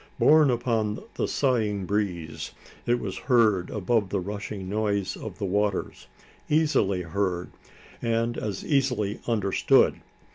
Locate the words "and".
8.01-8.35